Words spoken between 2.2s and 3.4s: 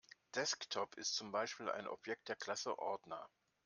der Klasse Ordner.